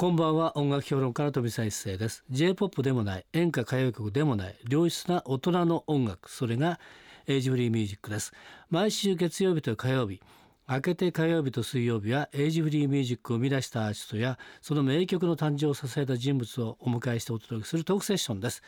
[0.00, 0.56] こんばんは。
[0.56, 2.22] 音楽評論家の富澤一世です。
[2.30, 6.30] J-POP でもない演歌歌謡曲でもない良質な大人の音楽。
[6.30, 6.78] それが
[7.26, 8.32] エイジフリーミュージックです。
[8.70, 10.22] 毎週月曜日と火曜日
[10.68, 18.62] 明けて火曜日と水曜日はエイジフリーミュージックを生み出したアーティストやその名曲の誕生を支えた人物をお迎えしてお届けするトークセッションです。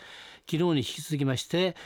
[0.50, 1.76] 昨日に引き続きまして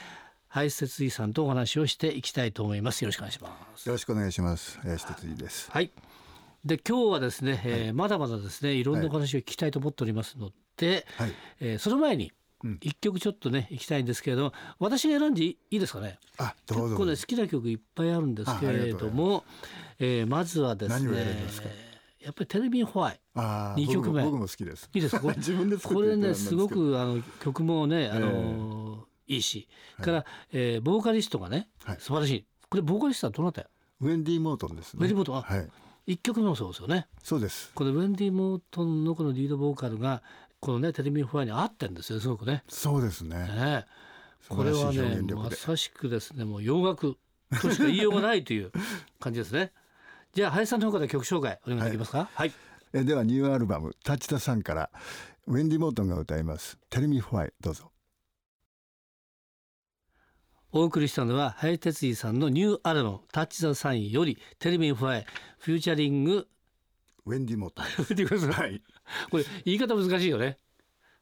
[0.49, 3.03] 林哲司さんとお話をしていきたいと思います。
[3.03, 3.87] よろしくお願いします。
[3.87, 4.79] よろしくお願いします。
[4.81, 5.71] 林哲司です。
[5.71, 5.91] はい
[6.65, 8.83] で今日はですね、えーまだまだですねい。
[8.85, 11.33] ろんなお話を聞きたいと思っておりますので、はい。
[11.61, 12.33] えーその前に
[12.63, 12.79] うん。
[12.81, 16.19] 一曲ちょっとね行きたいんですけれども私が選んでいいですかね？
[16.39, 16.85] あどうぞ。
[16.85, 19.45] 結構ね好きな曲いっぱいあるんですけれども
[19.99, 21.45] えーまずはですね
[22.21, 23.21] やっぱりテレビホワイ。
[23.35, 24.23] あー二曲目。
[24.25, 24.89] 僕も好きです。
[24.95, 25.21] いいですか？
[25.21, 29.69] これ 自分で作ってこれねすごくあの曲もねあのえいいし。
[30.01, 31.97] から、えーボーカリストがねはい。
[32.01, 32.47] 素晴らしい。
[32.71, 33.69] これボーカリストはどなたよ
[34.01, 35.01] ウェンディ・モートンですね。
[35.01, 35.37] ウェンディモートン。
[35.37, 35.69] あはい
[36.07, 40.23] 一曲目もそうですよねそうですこのウェンディ・モートンのこのリードボーカルが
[40.61, 42.63] このねテレビフォアに合ってんですよすごくね。
[42.69, 43.87] そうですねね
[44.49, 47.17] これはねまさしくですねもう洋楽
[47.63, 48.73] としか言いようがないという
[49.21, 49.73] 感じですね。
[50.35, 52.29] じゃあ林さんの方から曲紹介お願いできますか？
[52.35, 52.53] はい。
[52.93, 54.91] えではニューアルバム「タッチ・ザ・さんから
[55.47, 57.91] ウェンディ・モートンが歌います「テレミ・ホワイ」どうぞ
[60.77, 66.49] お送りしたのは林哲司さんのニューアルバム Touch the Sun より Terrified featuring。
[67.27, 68.83] ウェンディ・モートンっていうことはい。
[69.31, 70.57] これ言い方難しいよね。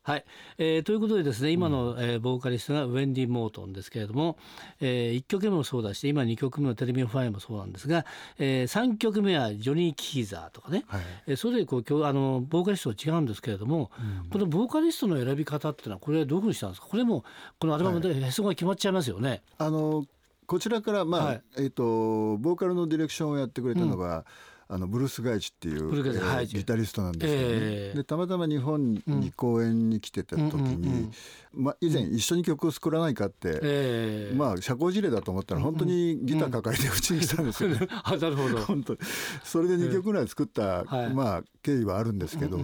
[0.05, 0.25] はい、
[0.59, 4.37] えーということでですね今の、えーボーカリストがウェンディ・モートンですけれども、
[4.81, 8.05] え1曲目もそうだし今2曲目の「Terrified」もそうなんですが、
[8.37, 11.01] え3曲目はジョニー・キーザーとかね、はい。
[11.29, 13.93] えーそれでこう今日あのボーカリストは違うんですけれども、
[14.31, 16.89] このボーカリストの選び方っていうのはこれはどういうふうにしたんですか？
[16.89, 17.25] これも
[17.61, 19.43] このアルバムでへそが決まっちゃいますよね。
[19.59, 20.05] あの
[20.47, 21.43] こちらからまあ、はい。
[21.59, 24.25] えっ、とボーカルのディレクションをやってくれたのが、
[24.69, 26.47] あのブルース・ガイチっていう、えーはい。
[26.47, 31.11] ギタリストなんですね、ええでたまたま日本に公演に来てた時に、
[31.53, 34.37] まあ、以前一緒に曲を作らないかって、えー。
[34.37, 37.71] まあ社交辞令だと思ったら本当にギター抱えてうちに来たんですよ。
[37.71, 37.87] ね。
[38.05, 38.59] あなるほど。
[38.65, 38.99] 本当に。
[39.45, 41.15] それで2曲ぐらい作った、はい。
[41.15, 42.59] まあ経緯はあるんですけど、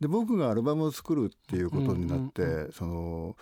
[0.00, 3.36] で僕がアルバムを作るっていうことになって、うんその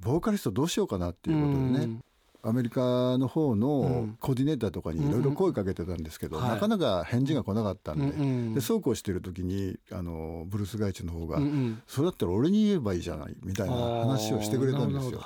[0.00, 2.04] ボーカリストどうしようかなっていうことでね、うん
[2.42, 4.16] アメリカの方うのん。
[4.20, 15.20] コーディネーターとかにいろいろ声かけてたんですけど、うんうんなかなか返事が来なかったんで,、うんうんでそうこうしてる時にあのブルース・ガイチの方が、うんうんそれだったら俺に言えばいいじゃないみたいな話をしてくれたんですよ。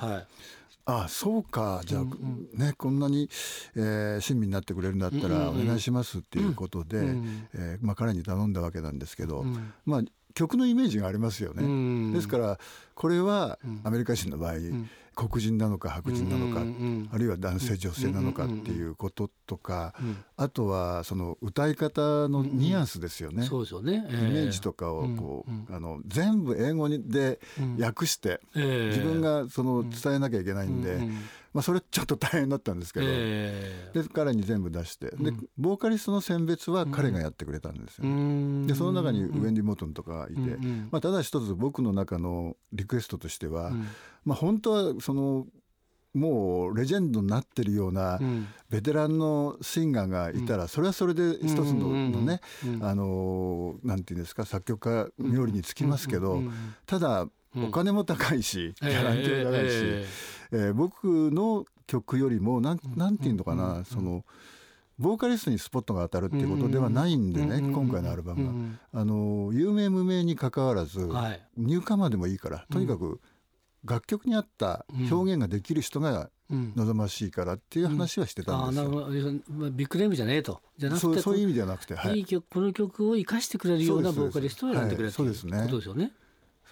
[0.87, 2.59] あそうかじゃあ、うんうん。
[2.59, 3.31] ねこんなに、
[3.75, 5.67] えー親身になってくれるんだったらおうんうんうん。
[5.69, 10.03] 願いしますっていうことで、うんえーまあ、彼に頼んだわけなんですけど、うんまあ
[10.35, 11.63] 曲のイメージがありますよね。
[11.63, 12.59] うんですから
[12.95, 13.81] これはうん。
[13.85, 16.61] アメリカ人の場合、ん黒人なのか白人なのか、
[17.15, 20.25] あるいは男性女性なのかっていうこととか、うん。
[20.37, 23.45] あとはその歌い方のニュアンスですよね。
[23.45, 24.07] そうですよね。
[24.11, 27.77] イイメージとかをこう、うんあの全部英語にでうん。
[27.83, 28.97] 訳して、ええ。
[28.97, 31.11] 自分がその伝えなきゃいけないんで、うんうん。
[31.55, 34.03] まあ、それちょっと大変だったんですけど、ええ。
[34.03, 38.67] で彼に全部出して、でボーカリストの選別は彼がやってくれたんですよ、うん。
[38.67, 40.89] でその中にウェンディ・モートンとかがいて、うんうん。
[40.91, 43.87] まあ、ただ一つ僕の中のリクエストとしては、うん。
[44.25, 45.47] まあ、本当はその
[46.15, 48.47] もうレジェンドになってるようなうん。
[48.71, 56.43] ベテランのシンガーがいたらそれはそれで一つののねうんあのなんていうんですか作曲家冥利につきますけど
[56.87, 57.23] ただ
[57.57, 57.65] うん。
[57.67, 60.07] お金も高いしギええャランティーも高いしえ
[60.53, 64.25] えー僕の曲よりもなんなんていうのかなんその
[64.99, 68.51] ボーカリストにスポットが当たるっていうことではないんでねうんうん今回のアルバムは。
[68.51, 71.43] うんあの有名無名にかかわらずはい。
[71.57, 73.21] ニューカマーでもいいからとにかく
[73.85, 76.73] 楽曲に合った表現ができる人がうん。
[76.77, 78.85] 望ましいからっていう話はしてたんですよ。
[78.85, 79.33] なるほど。
[79.49, 80.61] まあビッグネームじゃねえと。
[80.77, 82.21] じゃなくてそういう意味ではなくて、はい。
[82.21, 86.13] い曲この曲を生かしてくれるようなボーカリストを選んでくれるそうですはいことですよね。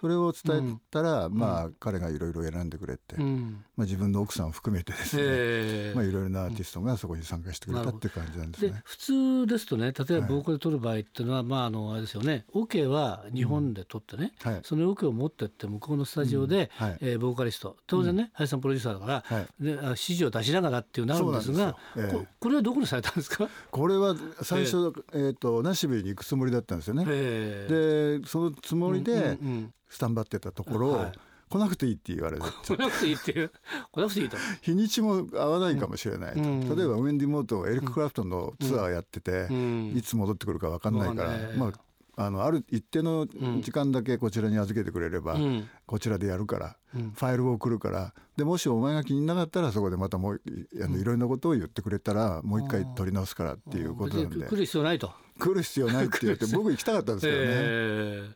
[0.02, 3.64] それを伝えたら、まあ彼がいろいろ選んでくれて、うん。
[3.76, 8.70] まあ、自分の奥さんを含めてですね、ええ まあ、いろいろなアーティストがそこに参加してくれたっていう感じなんですね。
[8.72, 12.46] で普通ですとね例えばボーカル取る場合っていうのは、まああのあれですよね。
[12.52, 14.60] オ、ケは日本で取ってね、はい。
[14.65, 16.86] そのオケを持ってって向こうのスタジオで、うん。
[16.88, 16.98] はい。
[17.00, 17.77] えーボーカリスト。
[17.86, 19.47] 当然ね、林さんプロデューサーだから、はい。
[19.60, 22.12] であ指示を出しながらっていうなるんですがええ。
[22.12, 27.04] ここれはどこにされたんですか、これは最初、えー、とナシビルに行くつもりだったんですよね。
[27.06, 28.18] ええ。
[28.21, 29.27] でそのつもりでうんうんう
[29.59, 31.12] んスタンバってたところ、はい。
[31.50, 33.50] 来なくていいって言われて 来なくていいっていう？
[33.92, 34.36] 来なくていいと。
[34.62, 36.60] 日にちも合わないかもしれないと、うん。
[36.60, 39.92] 例えばウェンディ・モートンエリック・クラフトンのツアーやってて、うん。
[39.94, 41.72] いつ戻ってくるか分かんないから、わかんまあ
[42.15, 43.27] あのある一定の
[43.62, 45.68] 時間だけこちらに預けてくれれば、うん。
[45.86, 47.10] こちらでやるから、うん。
[47.12, 54.47] ファイルを送るからでもしお前が気になかったらそこでまたもういあのいろんなことを言ってくれたらもう一回取り直すからっていうことなんで。
[54.47, 55.12] 来る必要ないと。
[55.39, 57.44] 来る必要ないって言って僕行きたかったんですけどね。
[57.47, 58.30] え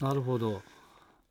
[0.00, 0.62] えなるほど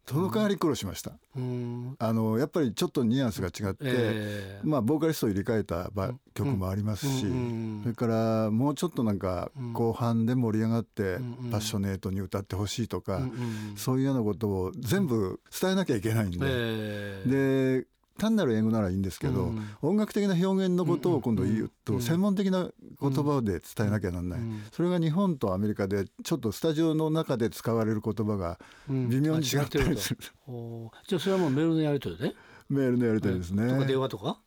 [0.10, 1.96] その代わり苦労しました、うん。
[2.00, 4.62] あのやっぱりちょっとニュアンスが違って、ええ。
[4.64, 9.74] まあボーカリストを入れ替えたば曲もありますし、うんそれからもうちょっとなんかうん。
[9.74, 11.20] 後半で盛り上がって
[11.52, 13.78] パッショネートに歌ってほしいとか、うんうん。
[13.78, 17.80] そういうようなことを全部伝えなきゃいけないんで、ええ。
[17.82, 17.88] で
[18.20, 19.70] 単なる英語ならいいんですけど、うん。
[19.82, 21.64] 音楽的な表現のことを今度言ううん。
[21.66, 22.02] うとん。
[22.02, 22.70] 専門的な
[23.02, 29.10] 言葉で伝えなきゃなんない、うんそれが日本とアメリカでちょっとスタジオの中で使われる言葉がうん。
[29.10, 30.92] 微妙に違ったりする、おー。
[31.08, 32.36] じゃあそれはもうメールのやり取りで、
[32.70, 34.40] メールのやり取りですね、とか電話とか？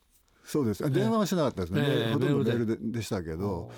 [0.45, 0.85] そうです。
[0.85, 3.71] あ電話はしなかったですね、ええほとんどメメールででしたけど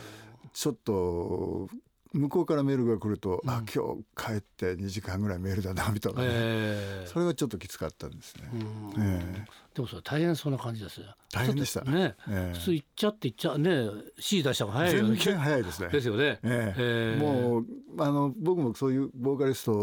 [0.53, 1.69] ちょっと
[2.13, 7.07] 向こうからメールが来ると、あ今日帰って2時間ぐらいメールだなみたいなね、ええ。
[7.07, 9.03] それがちょっときつかったんですね、うん。
[9.03, 9.45] ええ
[9.75, 11.07] でもそれ大変そうな感じですよ。
[11.33, 12.57] 大変でしたね、ええ。
[12.57, 15.16] 普通行っちゃって行っちゃね指示出した方が早いよね。
[15.16, 15.89] 全然早いですね。
[15.89, 16.75] ですよね、ええ。
[16.77, 17.22] ええ。
[17.22, 17.66] もう
[18.00, 19.74] あの僕もそういうボーカリスト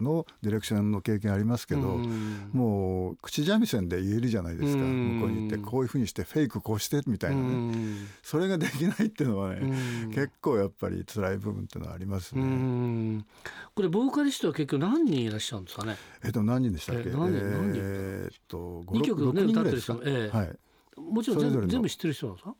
[0.00, 2.50] のディレクションの経験ありますけど、うん。
[2.52, 5.18] もう口三味線で言えるじゃないですか、うん。
[5.18, 8.06] 向こうに行ってこういうふうにしてフェイクこうしてみたいなね、うん。
[8.22, 10.10] それができないっていうのはね、うん。
[10.10, 12.44] 結構やっぱり辛い部分っていうのはありますうね。
[12.44, 13.26] ん。
[13.74, 15.96] これボーカリストは結局何人いらっしゃるんですかね？
[16.24, 17.08] えっと何人でしたっけ？
[17.08, 19.80] え何人何人えーっと二曲ね6人ぐ歌ってる。
[19.80, 20.36] 人もええ。
[20.36, 20.58] はい。
[21.00, 22.54] もちろん全部全部知ってる人なんですか？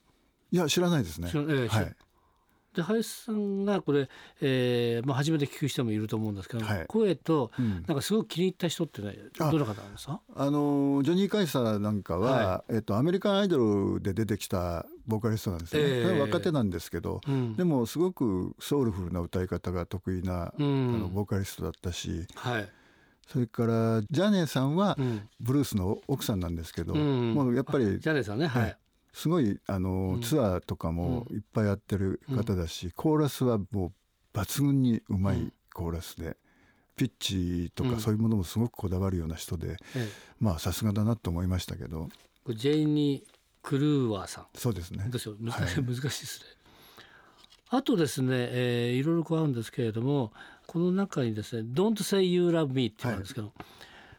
[0.52, 1.30] いや知らないですね。
[1.34, 1.96] ええはい。
[2.74, 4.06] で林さんがこれ、
[4.42, 6.84] えーまあ、初めて聞く人もいると思うんですけど、はい。
[6.86, 7.84] 声とうん。
[7.86, 9.08] なんかすごく気に入った人ってど
[9.58, 10.20] な方なんですか？
[10.34, 15.82] あのジョニー・カイサーなんかは、はえっとアメリカンアイドルで出てきたボーカリストなんですね。
[15.82, 16.02] ええ。
[16.02, 17.56] それは若手なんですけど、うん。
[17.56, 20.94] でもすごくソウルフルな歌い方が得意な、うん。
[20.94, 22.68] あのボーカリストだったし、はい、
[23.26, 25.28] それからジャネーさんはうん。
[25.40, 27.34] ブルースの奥さんなんですけど、うん。
[27.34, 28.46] もうやっぱりジャネさんね。
[28.46, 28.78] はい、はい。
[29.12, 30.20] すごいあの、うん。
[30.20, 33.92] ツアーとかもいっぱいやってる方だし、コーラスはも
[34.34, 36.36] う抜群にうまいコーラスで、
[36.96, 37.94] ピッチとうん。
[37.94, 40.08] かそういうものもすごくこだわるような人で、え
[40.38, 42.08] まあさすがだなと思いましたけど。
[42.54, 44.46] ジェイニー・クルーワーさん。
[44.54, 45.10] そうですね。
[45.10, 46.46] 難しいですね。
[47.68, 50.32] あとですね、えーいろいろこうあるんですけれども
[50.66, 53.52] この中にですね「Don't Say You Love Me」っていうのがあるんですけど、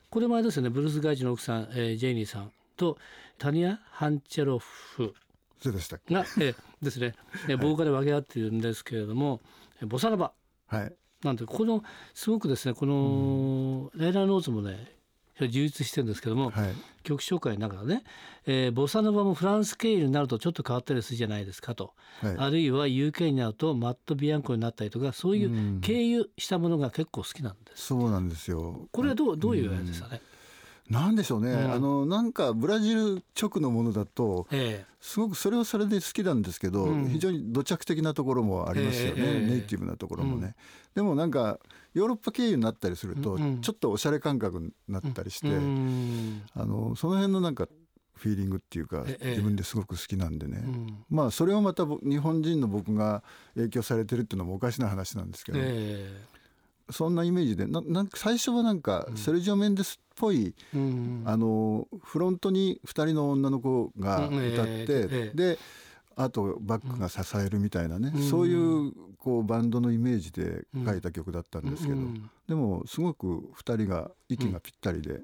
[0.09, 2.97] これ前ですねブルースガイジの奥さん、えージェイニーさんと
[3.37, 5.13] タニア・ハンチェロフ
[5.61, 6.13] そうでしたっけ？
[6.13, 7.13] が、えーですね、
[7.47, 9.41] えーボーカルで分け合っているんですけれども、
[9.81, 10.33] えーボサノバ
[10.67, 10.93] はい。
[11.23, 11.83] なんでこの
[12.13, 14.96] すごくですねこの、ライナーノーツもね
[15.45, 16.73] 充実してるんですけども、はい。
[17.03, 18.03] 曲紹介ながらね、
[18.45, 22.35] えーボサノバもフランス経由になるとちょっと変わったりするじゃないですかと、はい。
[22.37, 25.81] あるいは UK になるとマット・ビアンコになったりとかそういううん。
[25.81, 27.85] 経由したものが結構好きなんです。
[27.87, 28.87] そうなんですよ。
[28.91, 30.21] これはどうどういうやつですかね？
[30.89, 31.71] なんでしょうね、うん。
[31.71, 37.09] あのなんかブラジル直のものだとえすごくそれはそれで好きなんですけど、うん。
[37.09, 40.55] 非常に土着的なところもありますよね、ええネイティブなところもね、
[40.95, 41.59] でもなんか
[41.93, 43.61] ヨーロッパ経由になったりすると、うんうん。
[43.61, 45.51] ちょっとおしゃれ感覚になったりして、あ
[46.65, 47.67] のその辺のなんか
[48.15, 51.05] フィーリングっていうか、ええ自分ですごく好きなんでね、うん。
[51.09, 53.23] まあそれをまたぼ日本人の僕が
[53.55, 56.25] 影響されてるっていうのもおかしな話なんですけど、え
[56.89, 65.59] そんなイメージでななんか最初はなんかセルジオ・メンデスっぽい、えうんあのフロントに2人の女の子が歌って、うんええええで
[66.19, 68.23] あとバックが支えるみたいなね、うん。
[68.27, 75.19] そういうこうバンドのイメージで書いた曲だったんですけど、うんでもすごく2人が息がぴったりで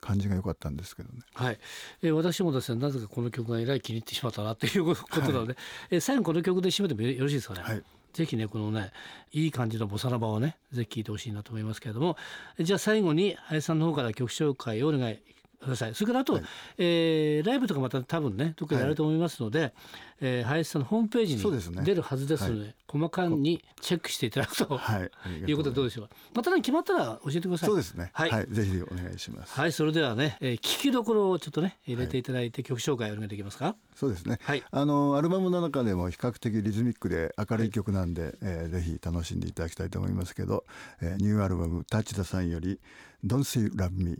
[0.00, 1.18] 感じが良かったんですけどね。
[1.34, 1.58] はい、
[2.02, 5.56] えー私もですねなぜかこの曲がえらい気に入ってしまったなっていうことなので、
[5.90, 7.60] えー最後この曲で締めてもよろしいですかね？
[7.62, 8.92] はいぜひねこのね
[9.32, 12.16] いい感じのボサノバをねぜひ聴いてほしいなと思いますけれども。
[12.58, 15.18] じゃあ最後に林さんの方から曲紹介をお願い
[15.60, 15.94] ください。
[15.94, 16.42] それからあと、はい。
[16.78, 19.72] えーライブとかまた多分ねどっかでやると思いますので、
[20.20, 25.10] えー林さんのホームページに出るはずですので細かにチェックしていただくと、はい、
[25.50, 26.08] いうことでどうでしょう。
[26.08, 27.68] かまたね決まったら教えてください。
[27.68, 28.10] そうですね。
[28.12, 28.44] ははい。
[28.50, 29.58] い、ぜひお願いします。
[29.58, 29.72] はい。
[29.72, 33.76] それではね、えー、聞きどころをちょっとね入れていただいて曲紹介をお願いできますか？
[33.94, 34.38] そうですね。
[34.42, 34.62] はい。
[34.70, 40.64] あのアルバムの中でも比較的リズミックで明るい曲なんで、えーぜひ楽しんでいただきたいと思いますけど、
[41.00, 42.80] えーニューアルバムタッチダさんより
[43.24, 44.18] Don't Say Love Me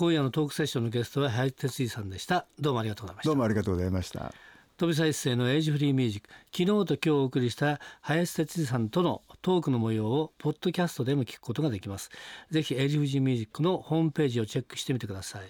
[0.00, 2.46] 今夜のトークセッションのゲストは林哲司さんでした。
[2.58, 3.28] どうもありがとうございました。
[3.28, 4.32] どうもありがとうございました。
[4.78, 6.30] 飛び一世のエイジフリーミュージック。
[6.56, 12.08] 昨日と今日お送りした林哲司さんとのトークの模様をポッドキャストでも聞くことができます。
[12.50, 15.42] ぜひエイジフリーミュージックのホームページをチェックしてみてください。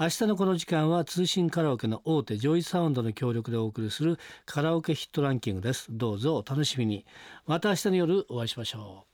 [0.00, 5.88] 明日のこの時間は通信カラオケの大手ジョイサウンドの協力でお送りするカラオケヒットランキングです。
[5.90, 7.04] どうぞお楽しみに。
[7.46, 9.11] また明日の夜お会いしましょう